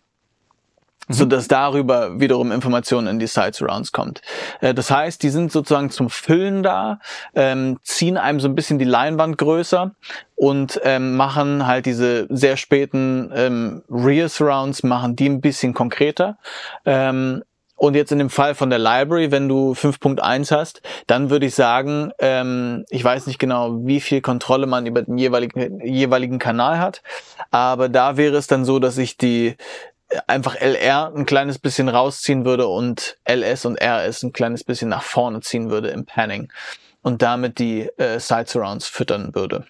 so 1.08 1.24
dass 1.24 1.48
darüber 1.48 2.20
wiederum 2.20 2.52
Informationen 2.52 3.06
in 3.06 3.18
die 3.18 3.26
Side 3.26 3.52
Surrounds 3.54 3.92
kommt. 3.92 4.20
Äh, 4.60 4.74
das 4.74 4.90
heißt, 4.90 5.22
die 5.22 5.30
sind 5.30 5.52
sozusagen 5.52 5.90
zum 5.90 6.10
Füllen 6.10 6.62
da, 6.62 7.00
ähm, 7.34 7.78
ziehen 7.82 8.16
einem 8.16 8.40
so 8.40 8.48
ein 8.48 8.54
bisschen 8.54 8.78
die 8.78 8.84
Leinwand 8.84 9.38
größer 9.38 9.92
und 10.36 10.80
ähm, 10.84 11.16
machen 11.16 11.66
halt 11.66 11.86
diese 11.86 12.26
sehr 12.30 12.56
späten 12.56 13.32
ähm, 13.34 13.82
Rear 13.90 14.28
Surrounds, 14.28 14.82
machen 14.82 15.16
die 15.16 15.28
ein 15.28 15.40
bisschen 15.40 15.74
konkreter. 15.74 16.38
Ähm, 16.84 17.42
Und 17.80 17.94
jetzt 17.94 18.10
in 18.10 18.18
dem 18.18 18.28
Fall 18.28 18.56
von 18.56 18.70
der 18.70 18.80
Library, 18.80 19.30
wenn 19.30 19.48
du 19.48 19.72
5.1 19.72 20.50
hast, 20.50 20.82
dann 21.06 21.30
würde 21.30 21.46
ich 21.46 21.54
sagen, 21.54 22.10
ähm, 22.18 22.84
ich 22.90 23.04
weiß 23.04 23.28
nicht 23.28 23.38
genau, 23.38 23.86
wie 23.86 24.00
viel 24.00 24.20
Kontrolle 24.20 24.66
man 24.66 24.84
über 24.86 25.02
den 25.02 25.16
jeweiligen, 25.16 25.80
jeweiligen 25.86 26.40
Kanal 26.40 26.80
hat, 26.80 27.02
aber 27.52 27.88
da 27.88 28.16
wäre 28.16 28.36
es 28.36 28.48
dann 28.48 28.64
so, 28.64 28.80
dass 28.80 28.98
ich 28.98 29.16
die 29.16 29.54
einfach 30.26 30.56
LR 30.56 31.12
ein 31.14 31.26
kleines 31.26 31.58
bisschen 31.58 31.88
rausziehen 31.88 32.44
würde 32.44 32.66
und 32.66 33.18
LS 33.28 33.66
und 33.66 33.80
RS 33.80 34.22
ein 34.22 34.32
kleines 34.32 34.64
bisschen 34.64 34.88
nach 34.88 35.02
vorne 35.02 35.40
ziehen 35.40 35.70
würde 35.70 35.88
im 35.88 36.06
Panning 36.06 36.52
und 37.02 37.22
damit 37.22 37.58
die 37.58 37.88
äh, 37.98 38.18
Side 38.18 38.46
Surrounds 38.46 38.86
füttern 38.86 39.34
würde. 39.34 39.66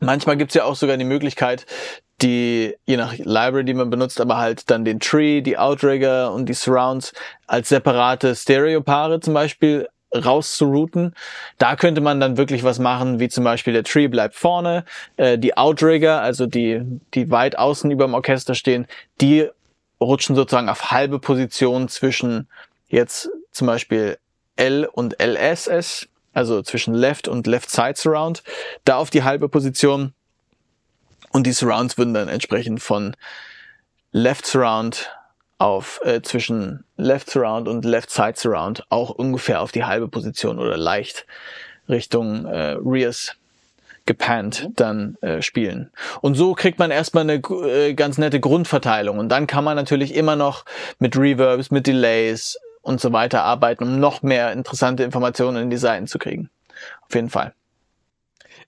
Manchmal 0.00 0.36
gibt's 0.36 0.54
ja 0.54 0.64
auch 0.64 0.74
sogar 0.74 0.96
die 0.96 1.04
Möglichkeit, 1.04 1.66
die, 2.22 2.76
je 2.86 2.96
nach 2.96 3.16
Library, 3.16 3.64
die 3.64 3.74
man 3.74 3.90
benutzt, 3.90 4.20
aber 4.20 4.38
halt 4.38 4.70
dann 4.70 4.84
den 4.84 5.00
Tree, 5.00 5.40
die 5.40 5.58
Outrigger 5.58 6.32
und 6.32 6.48
die 6.48 6.54
Surrounds 6.54 7.12
als 7.46 7.68
separate 7.68 8.34
Stereopaare 8.34 9.20
zum 9.20 9.34
Beispiel 9.34 9.88
rauszurouten. 10.14 11.14
Da 11.58 11.76
könnte 11.76 12.00
man 12.00 12.20
dann 12.20 12.36
wirklich 12.36 12.64
was 12.64 12.78
machen, 12.78 13.18
wie 13.20 13.28
zum 13.28 13.44
Beispiel 13.44 13.72
der 13.72 13.84
Tree 13.84 14.08
bleibt 14.08 14.34
vorne, 14.34 14.84
äh, 15.16 15.38
die 15.38 15.56
Outrigger, 15.56 16.20
also 16.20 16.46
die, 16.46 16.82
die 17.14 17.30
weit 17.30 17.58
außen 17.58 17.90
über 17.90 18.06
dem 18.06 18.14
Orchester 18.14 18.54
stehen, 18.54 18.86
die 19.20 19.48
rutschen 20.00 20.36
sozusagen 20.36 20.68
auf 20.68 20.90
halbe 20.90 21.18
Position 21.18 21.88
zwischen 21.88 22.48
jetzt 22.88 23.30
zum 23.52 23.66
Beispiel 23.66 24.18
L 24.56 24.84
und 24.84 25.16
LSS, 25.22 26.08
also 26.32 26.62
zwischen 26.62 26.94
Left 26.94 27.28
und 27.28 27.46
Left 27.46 27.70
Side 27.70 27.94
Surround, 27.96 28.42
da 28.84 28.96
auf 28.96 29.10
die 29.10 29.22
halbe 29.22 29.48
Position. 29.48 30.12
Und 31.30 31.46
die 31.46 31.52
Surrounds 31.52 31.96
würden 31.96 32.14
dann 32.14 32.28
entsprechend 32.28 32.82
von 32.82 33.16
Left 34.10 34.46
Surround 34.46 35.10
auf 35.62 36.00
äh, 36.02 36.22
zwischen 36.22 36.84
Left 36.96 37.30
Surround 37.30 37.68
und 37.68 37.84
Left 37.84 38.10
Side 38.10 38.34
Surround 38.34 38.84
auch 38.88 39.10
ungefähr 39.10 39.62
auf 39.62 39.70
die 39.70 39.84
halbe 39.84 40.08
Position 40.08 40.58
oder 40.58 40.76
leicht 40.76 41.24
Richtung 41.88 42.46
äh, 42.46 42.76
Rears 42.84 43.36
gepannt 44.04 44.64
mhm. 44.64 44.74
dann 44.74 45.16
äh, 45.20 45.40
spielen. 45.40 45.92
Und 46.20 46.34
so 46.34 46.54
kriegt 46.54 46.80
man 46.80 46.90
erstmal 46.90 47.22
eine 47.22 47.34
äh, 47.34 47.94
ganz 47.94 48.18
nette 48.18 48.40
Grundverteilung. 48.40 49.20
Und 49.20 49.28
dann 49.28 49.46
kann 49.46 49.62
man 49.62 49.76
natürlich 49.76 50.16
immer 50.16 50.34
noch 50.34 50.64
mit 50.98 51.16
Reverbs, 51.16 51.70
mit 51.70 51.86
Delays 51.86 52.58
und 52.80 53.00
so 53.00 53.12
weiter 53.12 53.44
arbeiten, 53.44 53.84
um 53.84 54.00
noch 54.00 54.22
mehr 54.22 54.52
interessante 54.52 55.04
Informationen 55.04 55.62
in 55.62 55.70
die 55.70 55.76
Seiten 55.76 56.08
zu 56.08 56.18
kriegen. 56.18 56.50
Auf 57.06 57.14
jeden 57.14 57.30
Fall. 57.30 57.54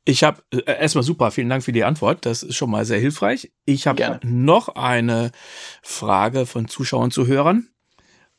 Ich 0.04 0.22
habe 0.22 0.42
äh, 0.50 0.62
erstmal 0.66 1.04
super, 1.04 1.30
vielen 1.30 1.48
Dank 1.48 1.64
für 1.64 1.72
die 1.72 1.84
Antwort. 1.84 2.26
Das 2.26 2.42
ist 2.42 2.56
schon 2.56 2.70
mal 2.70 2.84
sehr 2.84 2.98
hilfreich. 2.98 3.52
Ich 3.64 3.86
habe 3.86 4.20
noch 4.22 4.68
eine 4.68 5.32
Frage 5.82 6.46
von 6.46 6.68
Zuschauern, 6.68 7.10
Zuhörern. 7.10 7.68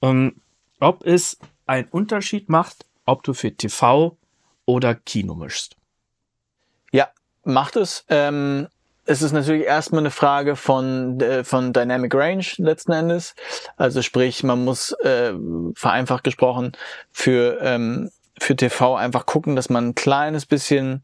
Ähm, 0.01 0.41
ob 0.79 1.05
es 1.05 1.39
einen 1.65 1.87
Unterschied 1.87 2.49
macht, 2.49 2.85
ob 3.05 3.23
du 3.23 3.33
für 3.33 3.55
TV 3.55 4.17
oder 4.65 4.93
Kino 4.93 5.33
mischst. 5.33 5.75
Ja, 6.91 7.09
macht 7.43 7.75
es. 7.75 8.05
Ähm, 8.09 8.67
es 9.05 9.21
ist 9.21 9.31
natürlich 9.31 9.65
erstmal 9.65 9.99
eine 9.99 10.11
Frage 10.11 10.55
von, 10.55 11.19
äh, 11.19 11.43
von 11.43 11.73
Dynamic 11.73 12.13
Range 12.13 12.45
letzten 12.57 12.91
Endes. 12.91 13.35
Also 13.77 14.01
sprich, 14.01 14.43
man 14.43 14.63
muss 14.63 14.91
äh, 15.03 15.33
vereinfacht 15.75 16.23
gesprochen 16.23 16.73
für, 17.11 17.59
ähm, 17.61 18.11
für 18.39 18.55
TV 18.55 18.95
einfach 18.95 19.25
gucken, 19.25 19.55
dass 19.55 19.69
man 19.69 19.89
ein 19.89 19.95
kleines 19.95 20.45
bisschen 20.45 21.03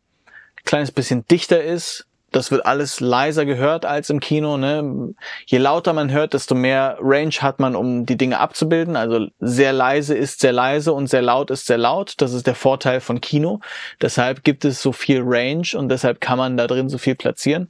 kleines 0.65 0.91
bisschen 0.91 1.25
dichter 1.27 1.63
ist. 1.63 2.05
Das 2.31 2.49
wird 2.49 2.65
alles 2.65 3.01
leiser 3.01 3.45
gehört 3.45 3.85
als 3.85 4.09
im 4.09 4.21
Kino. 4.21 4.55
Ne? 4.55 5.13
Je 5.45 5.57
lauter 5.57 5.91
man 5.91 6.11
hört, 6.11 6.33
desto 6.33 6.55
mehr 6.55 6.97
Range 7.01 7.33
hat 7.41 7.59
man, 7.59 7.75
um 7.75 8.05
die 8.05 8.15
Dinge 8.15 8.39
abzubilden. 8.39 8.95
Also 8.95 9.27
sehr 9.41 9.73
leise 9.73 10.15
ist 10.15 10.39
sehr 10.39 10.53
leise 10.53 10.93
und 10.93 11.07
sehr 11.07 11.21
laut 11.21 11.51
ist 11.51 11.67
sehr 11.67 11.77
laut. 11.77 12.13
Das 12.19 12.31
ist 12.31 12.47
der 12.47 12.55
Vorteil 12.55 13.01
von 13.01 13.19
Kino. 13.19 13.59
Deshalb 14.01 14.45
gibt 14.45 14.63
es 14.63 14.81
so 14.81 14.93
viel 14.93 15.21
Range 15.25 15.67
und 15.75 15.89
deshalb 15.89 16.21
kann 16.21 16.37
man 16.37 16.55
da 16.55 16.67
drin 16.67 16.87
so 16.87 16.97
viel 16.97 17.15
platzieren. 17.15 17.69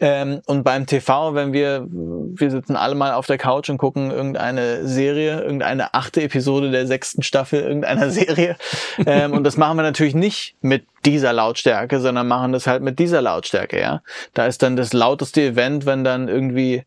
Ähm, 0.00 0.40
und 0.46 0.62
beim 0.64 0.86
TV, 0.86 1.34
wenn 1.34 1.52
wir, 1.52 1.86
wir 1.90 2.50
sitzen 2.50 2.76
alle 2.76 2.94
mal 2.94 3.12
auf 3.12 3.26
der 3.26 3.36
Couch 3.36 3.68
und 3.68 3.76
gucken 3.76 4.10
irgendeine 4.10 4.86
Serie, 4.86 5.42
irgendeine 5.42 5.92
achte 5.92 6.22
Episode 6.22 6.70
der 6.70 6.86
sechsten 6.86 7.22
Staffel 7.22 7.60
irgendeiner 7.60 8.10
Serie. 8.18 8.56
Ähm, 9.04 9.34
und 9.34 9.44
das 9.44 9.58
machen 9.58 9.76
wir 9.76 9.82
natürlich 9.82 10.14
nicht 10.14 10.54
mit 10.62 10.84
dieser 11.04 11.32
Lautstärke, 11.32 12.00
sondern 12.00 12.26
machen 12.28 12.52
das 12.52 12.66
halt 12.66 12.82
mit 12.82 12.98
dieser 12.98 13.22
Lautstärke, 13.22 13.80
ja. 13.80 14.02
Da 14.34 14.46
ist 14.46 14.62
dann 14.62 14.76
das 14.76 14.92
lauteste 14.92 15.42
Event, 15.42 15.86
wenn 15.86 16.04
dann 16.04 16.28
irgendwie, 16.28 16.84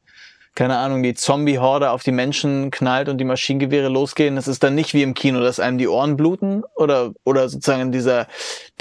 keine 0.56 0.78
Ahnung, 0.78 1.04
die 1.04 1.14
Zombie-Horde 1.14 1.92
auf 1.92 2.04
die 2.04 2.12
Menschen 2.12 2.72
knallt 2.72 3.10
und 3.10 3.18
die 3.18 3.26
Maschinengewehre 3.26 3.90
losgehen. 3.90 4.36
Das 4.36 4.48
ist 4.48 4.64
dann 4.64 4.76
nicht 4.76 4.94
wie 4.94 5.04
im 5.04 5.14
Kino, 5.14 5.40
dass 5.40 5.60
einem 5.60 5.78
die 5.78 5.88
Ohren 5.88 6.18
bluten 6.18 6.64
oder, 6.76 7.14
oder 7.24 7.48
sozusagen 7.48 7.92
dieser, 7.92 8.28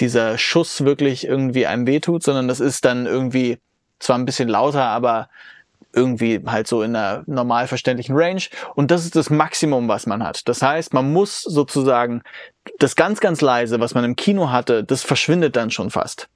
dieser 0.00 0.36
Schuss 0.36 0.84
wirklich 0.84 1.26
irgendwie 1.26 1.66
einem 1.66 1.86
wehtut, 1.86 2.22
sondern 2.22 2.48
das 2.48 2.60
ist 2.60 2.84
dann 2.84 3.06
irgendwie 3.06 3.58
zwar 4.00 4.18
ein 4.18 4.24
bisschen 4.24 4.48
lauter, 4.48 4.84
aber 4.84 5.28
irgendwie 5.92 6.40
halt 6.46 6.66
so 6.66 6.82
in 6.82 6.94
einer 6.94 7.22
normal 7.26 7.66
verständlichen 7.66 8.16
Range. 8.16 8.42
Und 8.74 8.90
das 8.90 9.04
ist 9.04 9.16
das 9.16 9.30
Maximum, 9.30 9.88
was 9.88 10.06
man 10.06 10.22
hat. 10.22 10.48
Das 10.48 10.62
heißt, 10.62 10.94
man 10.94 11.12
muss 11.12 11.42
sozusagen 11.42 12.22
das 12.78 12.96
ganz, 12.96 13.20
ganz 13.20 13.40
leise, 13.40 13.80
was 13.80 13.94
man 13.94 14.04
im 14.04 14.16
Kino 14.16 14.50
hatte, 14.50 14.84
das 14.84 15.02
verschwindet 15.02 15.56
dann 15.56 15.70
schon 15.70 15.90
fast. 15.90 16.28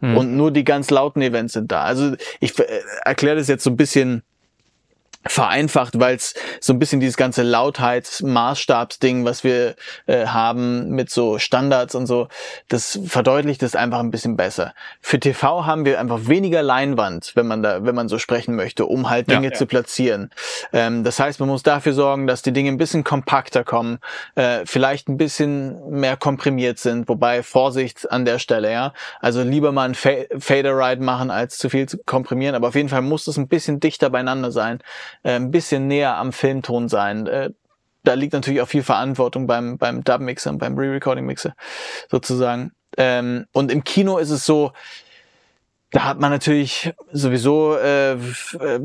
Hm. 0.00 0.16
Und 0.16 0.36
nur 0.36 0.50
die 0.50 0.64
ganz 0.64 0.90
lauten 0.90 1.22
Events 1.22 1.54
sind 1.54 1.70
da. 1.70 1.82
Also 1.82 2.14
ich 2.40 2.58
äh, 2.58 2.80
erkläre 3.04 3.36
das 3.36 3.48
jetzt 3.48 3.64
so 3.64 3.70
ein 3.70 3.76
bisschen 3.76 4.22
vereinfacht, 5.26 6.00
weil 6.00 6.16
es 6.16 6.34
so 6.60 6.72
ein 6.72 6.78
bisschen 6.78 6.98
dieses 6.98 7.18
ganze 7.18 7.42
Lautheitsmaßstabsding, 7.42 9.26
was 9.26 9.44
wir 9.44 9.74
äh, 10.06 10.26
haben 10.26 10.90
mit 10.90 11.10
so 11.10 11.38
Standards 11.38 11.94
und 11.94 12.06
so, 12.06 12.28
das 12.68 12.98
verdeutlicht 13.04 13.62
es 13.62 13.76
einfach 13.76 13.98
ein 13.98 14.10
bisschen 14.10 14.36
besser. 14.38 14.72
Für 15.02 15.20
TV 15.20 15.66
haben 15.66 15.84
wir 15.84 16.00
einfach 16.00 16.20
weniger 16.28 16.62
Leinwand, 16.62 17.32
wenn 17.34 17.46
man 17.46 17.62
da, 17.62 17.84
wenn 17.84 17.94
man 17.94 18.08
so 18.08 18.18
sprechen 18.18 18.56
möchte, 18.56 18.86
um 18.86 19.10
halt 19.10 19.28
Dinge 19.28 19.48
ja, 19.48 19.52
ja. 19.52 19.58
zu 19.58 19.66
platzieren. 19.66 20.30
Ähm, 20.72 21.04
das 21.04 21.20
heißt, 21.20 21.38
man 21.38 21.50
muss 21.50 21.62
dafür 21.62 21.92
sorgen, 21.92 22.26
dass 22.26 22.40
die 22.40 22.52
Dinge 22.52 22.70
ein 22.70 22.78
bisschen 22.78 23.04
kompakter 23.04 23.62
kommen, 23.62 23.98
äh, 24.36 24.60
vielleicht 24.64 25.08
ein 25.08 25.18
bisschen 25.18 25.90
mehr 25.90 26.16
komprimiert 26.16 26.78
sind, 26.78 27.10
wobei 27.10 27.42
Vorsicht 27.42 28.10
an 28.10 28.24
der 28.24 28.38
Stelle, 28.38 28.72
ja. 28.72 28.94
Also 29.20 29.42
lieber 29.42 29.70
mal 29.70 29.90
ein 29.90 29.94
Fader-Ride 29.94 31.02
machen, 31.02 31.30
als 31.30 31.58
zu 31.58 31.68
viel 31.68 31.86
zu 31.86 31.98
komprimieren, 31.98 32.54
aber 32.54 32.68
auf 32.68 32.74
jeden 32.74 32.88
Fall 32.88 33.02
muss 33.02 33.26
es 33.26 33.36
ein 33.36 33.48
bisschen 33.48 33.80
dichter 33.80 34.08
beieinander 34.08 34.50
sein 34.50 34.80
äh, 35.22 35.32
ein 35.32 35.50
bisschen 35.50 35.86
näher 35.86 36.16
am 36.16 36.32
Filmton 36.32 36.88
sein. 36.88 37.26
Äh, 37.26 37.50
da 38.04 38.14
liegt 38.14 38.32
natürlich 38.32 38.62
auch 38.62 38.68
viel 38.68 38.82
Verantwortung 38.82 39.46
beim, 39.46 39.76
beim 39.78 40.02
Dub-Mixer 40.02 40.50
und 40.50 40.58
beim 40.58 40.76
Re-Recording-Mixer 40.76 41.54
sozusagen. 42.10 42.72
Ähm, 42.96 43.46
und 43.52 43.70
im 43.70 43.84
Kino 43.84 44.18
ist 44.18 44.30
es 44.30 44.44
so, 44.46 44.72
da 45.90 46.04
hat 46.04 46.20
man 46.20 46.30
natürlich 46.30 46.92
sowieso 47.12 47.76
äh, 47.76 48.12
äh, 48.12 48.80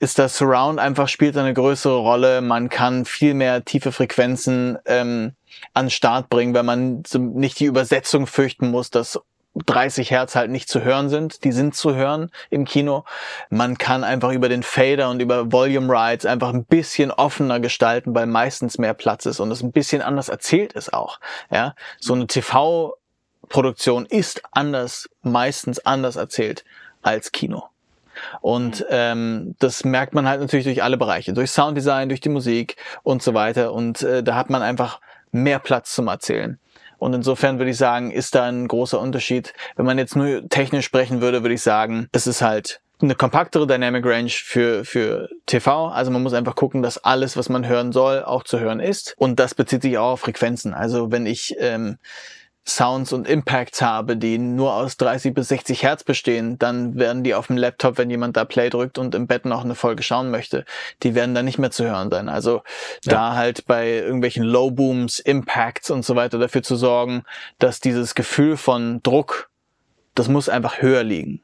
ist 0.00 0.18
das 0.18 0.36
Surround 0.36 0.78
einfach 0.78 1.08
spielt 1.08 1.36
eine 1.36 1.52
größere 1.52 1.96
Rolle. 1.98 2.40
Man 2.40 2.68
kann 2.68 3.04
viel 3.04 3.34
mehr 3.34 3.64
tiefe 3.64 3.90
Frequenzen 3.90 4.78
ähm, 4.86 5.32
an 5.74 5.90
Start 5.90 6.28
bringen, 6.28 6.54
wenn 6.54 6.66
man 6.66 7.02
nicht 7.12 7.58
die 7.58 7.64
Übersetzung 7.64 8.26
fürchten 8.26 8.70
muss, 8.70 8.90
dass 8.90 9.20
30 9.66 10.10
Hertz 10.10 10.34
halt 10.34 10.50
nicht 10.50 10.68
zu 10.68 10.82
hören 10.82 11.08
sind. 11.08 11.44
Die 11.44 11.52
sind 11.52 11.74
zu 11.74 11.94
hören 11.94 12.30
im 12.50 12.64
Kino. 12.64 13.04
Man 13.50 13.78
kann 13.78 14.04
einfach 14.04 14.32
über 14.32 14.48
den 14.48 14.62
Fader 14.62 15.10
und 15.10 15.20
über 15.20 15.52
Volume 15.52 15.92
Rides 15.92 16.26
einfach 16.26 16.52
ein 16.52 16.64
bisschen 16.64 17.10
offener 17.10 17.60
gestalten, 17.60 18.14
weil 18.14 18.26
meistens 18.26 18.78
mehr 18.78 18.94
Platz 18.94 19.26
ist 19.26 19.40
und 19.40 19.50
es 19.50 19.62
ein 19.62 19.72
bisschen 19.72 20.02
anders 20.02 20.28
erzählt 20.28 20.72
ist 20.72 20.92
auch. 20.92 21.20
Ja, 21.50 21.74
so 21.98 22.14
eine 22.14 22.26
TV 22.26 22.94
Produktion 23.48 24.06
ist 24.06 24.42
anders, 24.52 25.08
meistens 25.22 25.78
anders 25.84 26.16
erzählt 26.16 26.64
als 27.02 27.32
Kino. 27.32 27.64
Und 28.40 28.84
ähm, 28.90 29.54
das 29.58 29.84
merkt 29.84 30.12
man 30.14 30.28
halt 30.28 30.40
natürlich 30.40 30.66
durch 30.66 30.82
alle 30.82 30.96
Bereiche, 30.96 31.32
durch 31.32 31.50
Sounddesign, 31.50 32.08
durch 32.08 32.20
die 32.20 32.28
Musik 32.28 32.76
und 33.02 33.22
so 33.22 33.34
weiter. 33.34 33.72
Und 33.72 34.02
äh, 34.02 34.22
da 34.22 34.34
hat 34.34 34.50
man 34.50 34.62
einfach 34.62 35.00
mehr 35.30 35.58
Platz 35.58 35.94
zum 35.94 36.08
Erzählen. 36.08 36.58
Und 36.98 37.14
insofern 37.14 37.58
würde 37.58 37.70
ich 37.70 37.76
sagen, 37.76 38.10
ist 38.10 38.34
da 38.34 38.44
ein 38.44 38.68
großer 38.68 39.00
Unterschied. 39.00 39.54
Wenn 39.76 39.86
man 39.86 39.98
jetzt 39.98 40.16
nur 40.16 40.48
technisch 40.48 40.84
sprechen 40.84 41.20
würde, 41.20 41.42
würde 41.42 41.54
ich 41.54 41.62
sagen, 41.62 42.08
es 42.12 42.26
ist 42.26 42.42
halt 42.42 42.80
eine 43.00 43.14
kompaktere 43.14 43.66
Dynamic 43.66 44.04
Range 44.04 44.30
für, 44.30 44.84
für 44.84 45.28
TV. 45.46 45.88
Also 45.88 46.10
man 46.10 46.22
muss 46.22 46.34
einfach 46.34 46.56
gucken, 46.56 46.82
dass 46.82 46.98
alles, 46.98 47.36
was 47.36 47.48
man 47.48 47.66
hören 47.66 47.92
soll, 47.92 48.24
auch 48.24 48.42
zu 48.42 48.58
hören 48.58 48.80
ist. 48.80 49.14
Und 49.18 49.38
das 49.38 49.54
bezieht 49.54 49.82
sich 49.82 49.98
auch 49.98 50.12
auf 50.12 50.20
Frequenzen. 50.20 50.74
Also 50.74 51.12
wenn 51.12 51.26
ich 51.26 51.54
ähm, 51.58 51.98
Sounds 52.68 53.12
und 53.12 53.26
Impacts 53.26 53.80
habe, 53.80 54.16
die 54.16 54.36
nur 54.36 54.74
aus 54.74 54.98
30 54.98 55.32
bis 55.32 55.48
60 55.48 55.82
Hertz 55.82 56.04
bestehen, 56.04 56.58
dann 56.58 56.96
werden 56.96 57.24
die 57.24 57.34
auf 57.34 57.46
dem 57.46 57.56
Laptop, 57.56 57.96
wenn 57.96 58.10
jemand 58.10 58.36
da 58.36 58.44
Play 58.44 58.68
drückt 58.68 58.98
und 58.98 59.14
im 59.14 59.26
Bett 59.26 59.46
noch 59.46 59.64
eine 59.64 59.74
Folge 59.74 60.02
schauen 60.02 60.30
möchte, 60.30 60.64
die 61.02 61.14
werden 61.14 61.34
dann 61.34 61.46
nicht 61.46 61.58
mehr 61.58 61.70
zu 61.70 61.84
hören 61.84 62.10
sein. 62.10 62.28
Also 62.28 62.62
ja. 63.04 63.12
da 63.12 63.34
halt 63.34 63.66
bei 63.66 63.88
irgendwelchen 63.90 64.44
Low 64.44 64.70
Booms, 64.70 65.18
Impacts 65.18 65.90
und 65.90 66.04
so 66.04 66.14
weiter 66.14 66.38
dafür 66.38 66.62
zu 66.62 66.76
sorgen, 66.76 67.22
dass 67.58 67.80
dieses 67.80 68.14
Gefühl 68.14 68.56
von 68.58 69.02
Druck, 69.02 69.50
das 70.14 70.28
muss 70.28 70.50
einfach 70.50 70.82
höher 70.82 71.04
liegen. 71.04 71.40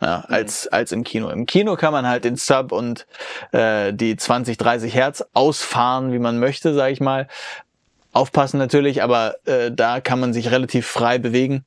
ja, 0.00 0.20
als, 0.28 0.68
als 0.68 0.92
im 0.92 1.02
Kino. 1.02 1.28
Im 1.30 1.46
Kino 1.46 1.74
kann 1.74 1.92
man 1.92 2.06
halt 2.06 2.24
den 2.24 2.36
Sub 2.36 2.70
und 2.70 3.06
äh, 3.50 3.92
die 3.92 4.16
20, 4.16 4.56
30 4.56 4.94
Hertz 4.94 5.24
ausfahren, 5.32 6.12
wie 6.12 6.20
man 6.20 6.38
möchte, 6.38 6.72
sage 6.72 6.92
ich 6.92 7.00
mal. 7.00 7.26
Aufpassen 8.18 8.58
natürlich, 8.58 9.02
aber 9.02 9.36
äh, 9.46 9.72
da 9.72 10.00
kann 10.00 10.20
man 10.20 10.32
sich 10.32 10.50
relativ 10.50 10.86
frei 10.86 11.18
bewegen. 11.18 11.64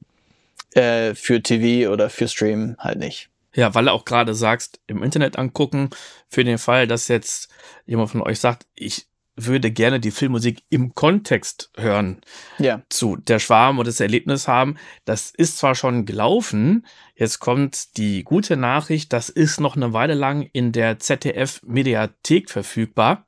Äh, 0.74 1.16
für 1.16 1.44
TV 1.44 1.92
oder 1.92 2.10
für 2.10 2.30
Stream 2.30 2.78
halt 2.80 2.98
nicht. 2.98 3.30
Ja, 3.54 3.76
weil 3.76 3.86
du 3.86 3.92
auch 3.92 4.06
gerade 4.06 4.34
sagst, 4.34 4.80
im 4.88 5.04
Internet 5.04 5.38
angucken, 5.38 5.90
für 6.30 6.46
den 6.46 6.58
Fall, 6.58 6.88
dass 6.88 7.10
jetzt 7.10 7.50
jemand 7.86 8.12
von 8.12 8.22
euch 8.22 8.40
sagt, 8.40 8.66
ich 8.76 9.08
würde 9.36 9.72
gerne 9.72 10.00
die 10.00 10.12
Filmmusik 10.12 10.64
im 10.70 10.94
Kontext 10.96 11.72
hören 11.76 12.22
ja. 12.58 12.82
zu 12.90 13.18
der 13.18 13.40
Schwarm 13.40 13.80
und 13.80 13.88
das 13.88 14.00
Erlebnis 14.00 14.48
haben. 14.48 14.78
Das 15.04 15.32
ist 15.32 15.58
zwar 15.58 15.76
schon 15.76 16.06
gelaufen, 16.06 16.86
jetzt 17.16 17.40
kommt 17.40 17.98
die 17.98 18.24
gute 18.24 18.56
Nachricht, 18.56 19.12
das 19.12 19.30
ist 19.30 19.60
noch 19.60 19.76
eine 19.76 19.94
Weile 19.94 20.14
lang 20.14 20.50
in 20.54 20.72
der 20.72 21.00
ZDF-Mediathek 21.00 22.50
verfügbar. 22.50 23.26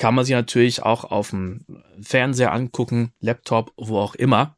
Kann 0.00 0.14
man 0.14 0.24
sich 0.24 0.32
natürlich 0.32 0.82
auch 0.82 1.04
auf 1.04 1.28
dem 1.28 1.66
Fernseher 2.00 2.52
angucken, 2.52 3.12
Laptop, 3.20 3.70
wo 3.76 3.98
auch 3.98 4.14
immer. 4.14 4.56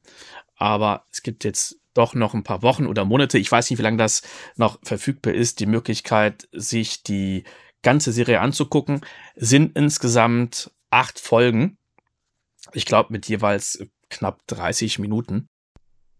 Aber 0.55 1.05
es 1.11 1.25
gibt 1.25 1.43
jetzt 1.43 1.81
doch 1.95 2.15
noch 2.15 2.33
ein 2.33 2.45
paar 2.45 2.63
Wochen 2.63 2.87
oder 2.87 3.05
Monate, 3.05 3.39
ich 3.39 3.51
weiß 3.51 3.69
nicht, 3.69 3.81
wie 3.81 3.83
lange 3.83 3.97
das 3.97 4.23
noch 4.55 4.79
verfügbar 4.85 5.35
ist, 5.35 5.59
die 5.59 5.67
Möglichkeit, 5.67 6.47
sich 6.53 7.03
die 7.03 7.43
ganze 7.83 8.13
Serie 8.13 8.39
anzugucken, 8.39 9.01
sind 9.35 9.77
insgesamt 9.77 10.71
acht 10.91 11.19
Folgen. 11.19 11.77
Ich 12.73 12.87
glaube, 12.87 13.13
mit 13.13 13.27
jeweils 13.27 13.85
knapp 14.11 14.47
30 14.47 15.01
Minuten. 15.01 15.49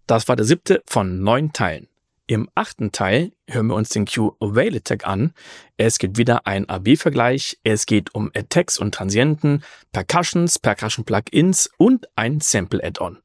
Das 0.09 0.27
war 0.27 0.35
der 0.35 0.47
siebte 0.47 0.83
von 0.85 1.23
neun 1.23 1.53
Teilen. 1.53 1.87
Im 2.29 2.49
achten 2.55 2.93
Teil 2.93 3.33
hören 3.49 3.67
wir 3.67 3.75
uns 3.75 3.89
den 3.89 4.07
Q 4.07 4.37
Whale 4.39 4.77
Attack 4.77 5.07
an. 5.07 5.33
Es 5.77 5.99
gibt 5.99 6.19
wieder 6.19 6.47
ein 6.47 6.69
AB-Vergleich. 6.69 7.59
Es 7.65 7.85
geht 7.85 8.15
um 8.15 8.31
Attacks 8.35 8.79
und 8.79 8.95
Transienten, 8.95 9.65
Percussions, 9.91 10.59
Percussion 10.59 11.05
Plugins 11.05 11.69
und 11.79 12.07
ein 12.15 12.41
Sample 12.41 12.83
Add-on. 12.83 13.19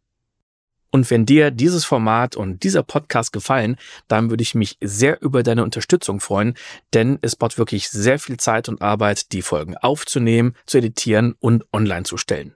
Und 0.89 1.11
wenn 1.11 1.25
dir 1.25 1.51
dieses 1.51 1.85
Format 1.85 2.35
und 2.35 2.63
dieser 2.63 2.81
Podcast 2.81 3.33
gefallen, 3.33 3.77
dann 4.07 4.29
würde 4.29 4.41
ich 4.41 4.55
mich 4.55 4.77
sehr 4.81 5.21
über 5.21 5.43
deine 5.43 5.63
Unterstützung 5.63 6.19
freuen, 6.19 6.55
denn 6.93 7.19
es 7.21 7.35
braucht 7.35 7.57
wirklich 7.57 7.89
sehr 7.89 8.17
viel 8.17 8.37
Zeit 8.37 8.67
und 8.67 8.81
Arbeit, 8.81 9.31
die 9.31 9.41
Folgen 9.41 9.77
aufzunehmen, 9.77 10.55
zu 10.65 10.79
editieren 10.79 11.35
und 11.39 11.65
online 11.71 12.03
zu 12.03 12.17
stellen. 12.17 12.55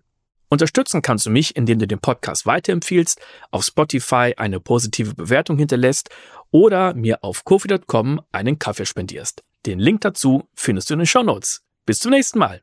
Unterstützen 0.52 1.02
kannst 1.02 1.26
du 1.26 1.30
mich, 1.30 1.56
indem 1.56 1.80
du 1.80 1.88
den 1.88 2.00
Podcast 2.00 2.46
weiterempfiehlst, 2.46 3.22
auf 3.52 3.64
Spotify 3.64 4.34
eine 4.36 4.60
positive 4.60 5.16
Bewertung 5.16 5.58
hinterlässt 5.58 6.10
oder 6.52 6.94
mir 6.94 7.24
auf 7.24 7.46
kofi.com 7.46 8.20
einen 8.34 8.60
Kaffee 8.60 8.86
spendierst. 8.86 9.44
Den 9.66 9.80
Link 9.80 10.02
dazu 10.02 10.50
findest 10.54 10.90
du 10.90 10.96
in 10.96 11.00
den 11.00 11.06
Show 11.08 11.24
Notes. 11.24 11.62
Bis 11.86 12.00
zum 12.00 12.12
nächsten 12.12 12.40
Mal. 12.40 12.62